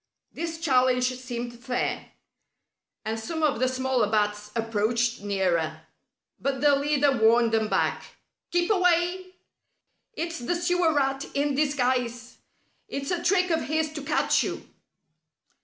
[0.33, 2.07] This challenge seemed fair,
[3.05, 5.81] and some of the smaller bats approached nearer,
[6.39, 8.15] but the leader warned them back.
[8.49, 9.33] "Keep away!
[10.13, 12.39] It's the Sewer Rat in disguise.
[12.87, 14.67] It's a trick of his to catch you."